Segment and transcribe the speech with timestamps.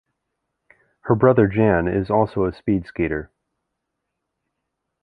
[1.01, 3.29] Her brother Jan is also a speed skater.